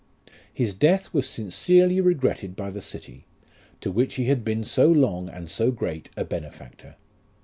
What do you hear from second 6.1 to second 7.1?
a benefactor.